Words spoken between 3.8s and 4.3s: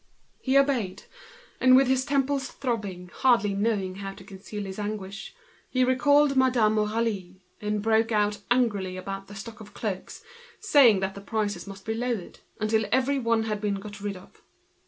how to